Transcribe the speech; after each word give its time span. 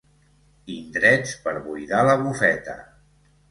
Indrets 0.75 1.35
per 1.45 1.55
buidar 1.67 2.01
la 2.09 2.17
bufeta. 2.25 2.79